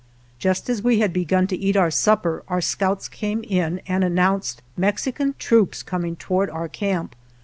[0.39, 4.15] Just as we had begun to eat our supper our scouts came in and an
[4.15, 7.15] nounced Mexican troops coming toward our camp.